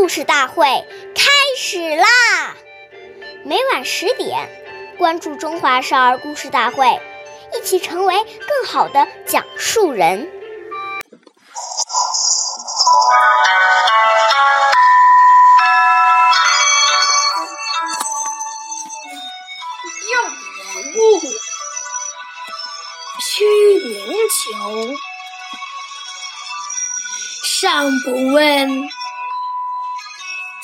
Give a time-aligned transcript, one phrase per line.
[0.00, 0.64] 故事大会
[1.14, 2.06] 开始啦！
[3.44, 4.48] 每晚十点，
[4.96, 6.86] 关注《中华少儿故事大会》，
[7.54, 10.20] 一起成为更好的讲述人。
[20.10, 21.20] 用人物，
[23.20, 23.44] 虚
[23.86, 24.94] 名求，
[27.44, 28.88] 上不问，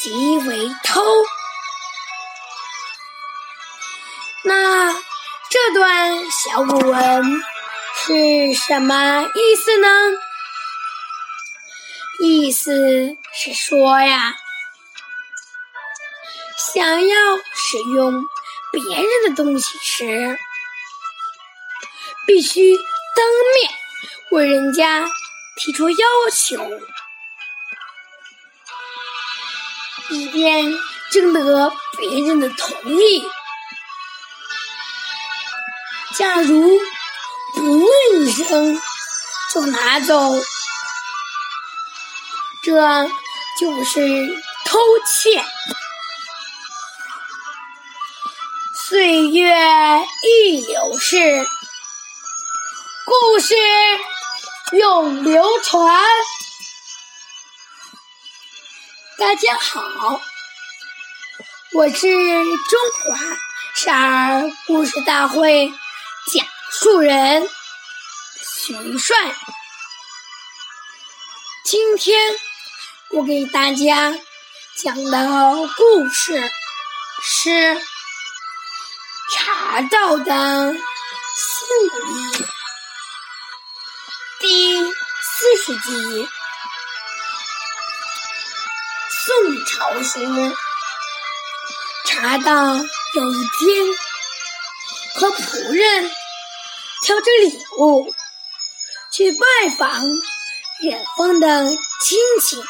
[0.06, 1.02] 即为偷。
[4.44, 4.92] 那
[5.50, 7.42] 这段小古文
[7.96, 9.88] 是什么意思呢？
[12.20, 14.36] 意思是说呀，
[16.56, 18.24] 想要使用
[18.70, 20.38] 别人的东西时，
[22.28, 23.26] 必须当
[23.56, 23.72] 面
[24.30, 25.10] 为人家
[25.56, 25.96] 提出要
[26.32, 26.62] 求，
[30.10, 30.72] 以便
[31.12, 33.24] 征得别人的同意。
[36.16, 36.80] 假如
[37.54, 38.80] 不问一声
[39.52, 40.34] 就拿走，
[42.62, 43.06] 这
[43.60, 44.00] 就是
[44.64, 45.44] 偷窃。
[48.88, 49.52] 岁月
[50.22, 51.46] 易流逝，
[53.04, 53.54] 故事
[54.72, 56.05] 永流传。
[59.18, 60.20] 大家好，
[61.72, 63.16] 我是中华
[63.74, 65.72] 少儿故事大会。
[66.30, 67.48] 讲述人
[68.60, 69.16] 徐帅，
[71.64, 72.20] 今天
[73.12, 74.12] 我给大家
[74.76, 76.52] 讲的故事
[77.22, 77.50] 是
[79.32, 82.32] 《茶道的姓名》
[84.40, 86.28] 第四十集。
[89.66, 90.20] 朝时，
[92.06, 93.96] 茶道有一天。
[95.18, 96.10] 和仆人
[97.02, 98.14] 挑着礼物
[99.10, 99.46] 去拜
[99.78, 100.04] 访
[100.82, 101.64] 远方的
[102.02, 102.62] 亲戚。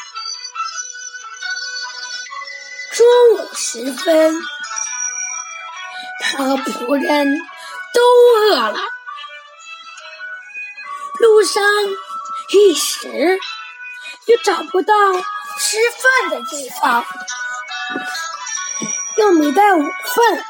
[2.93, 3.05] 中
[3.35, 4.41] 午时分，
[6.21, 7.37] 他和仆人
[7.93, 8.79] 都饿了，
[11.19, 11.61] 路上
[12.53, 13.37] 一时
[14.27, 14.93] 又找不到
[15.59, 17.05] 吃饭的地方，
[19.17, 20.45] 又没带午饭。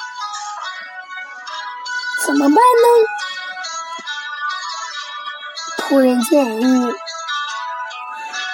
[2.25, 2.87] 怎么办呢？
[5.77, 6.93] 仆人建议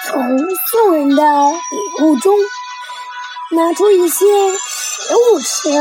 [0.06, 0.38] 从
[0.70, 2.38] 送人的礼物中
[3.50, 4.24] 拿出一些
[4.56, 5.72] 食物吃。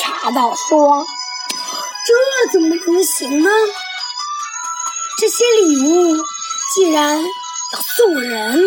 [0.00, 1.06] 茶道说
[2.04, 3.50] ：“这怎么能行呢？
[5.18, 6.16] 这些礼物
[6.76, 7.24] 既然
[7.96, 8.60] 送人，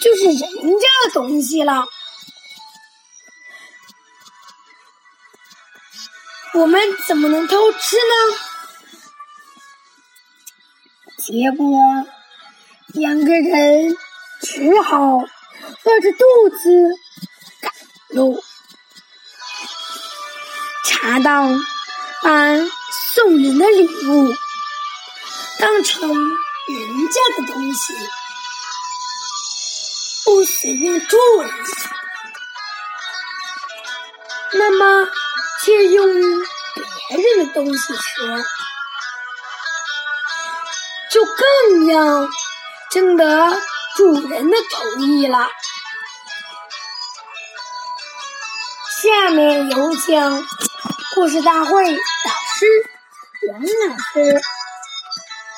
[0.00, 1.86] 就是人家的东西了。”
[6.54, 8.02] 我们怎么能偷吃呢？
[11.18, 12.04] 结果
[12.88, 13.96] 两个人
[14.42, 16.24] 只好饿着肚
[16.60, 16.98] 子
[17.60, 17.72] 赶
[18.08, 18.42] 路。
[20.84, 21.46] 茶道
[22.22, 22.58] 把
[23.14, 24.34] 送人的礼物
[25.58, 26.36] 当成
[26.68, 27.92] 人家的东西，
[30.24, 31.52] 不随便捉人，
[34.52, 35.10] 那么。
[35.64, 38.44] 借用别人的东西时，
[41.10, 42.28] 就更要
[42.90, 43.62] 征得
[43.96, 45.48] 主人的同意了。
[49.02, 50.46] 下面有请
[51.14, 51.98] 故事大会导
[52.58, 52.66] 师
[53.40, 54.42] 袁老师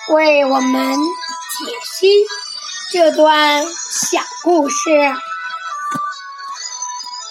[0.08, 2.06] 为我们解析
[2.92, 4.90] 这段小故事，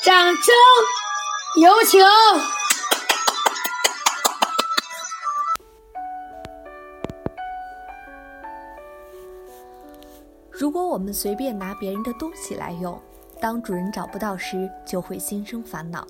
[0.03, 0.53] 掌声
[1.62, 2.06] 有请。
[10.52, 13.02] 如果我们随便拿别人的东西来用，
[13.40, 16.05] 当主人找不到时，就会心生烦恼。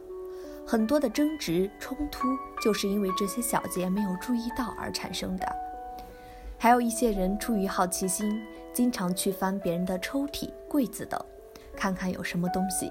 [0.66, 2.28] 很多的争执冲突，
[2.60, 5.45] 就是因为这些小节没有注意到而产生的。
[6.66, 11.24] 还有一些人出于好奇心，经常去翻别人的抽屉、柜子等，
[11.76, 12.90] 看看有什么东西。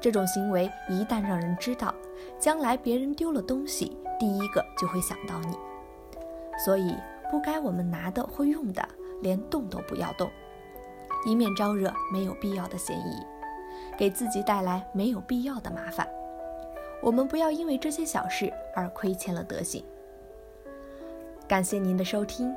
[0.00, 1.94] 这种行为一旦让人知道，
[2.38, 5.58] 将来别人丢了东西，第一个就会想到你。
[6.64, 6.96] 所以，
[7.30, 8.82] 不该我们拿的或用的，
[9.20, 10.30] 连动都不要动。
[11.26, 13.22] 以免招惹没有必要的嫌疑，
[13.98, 16.08] 给自己带来没有必要的麻烦。
[17.02, 19.84] 我们不要因为这些小事而亏欠了德行。
[21.46, 22.56] 感谢您的收听，